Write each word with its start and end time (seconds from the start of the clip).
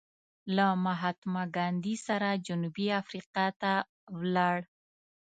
له 0.55 0.67
مهاتما 0.85 1.43
ګاندې 1.55 1.95
سره 2.07 2.29
جنوبي 2.47 2.87
افریقا 3.01 3.45
ته 3.61 3.73
ولاړ. 4.19 4.57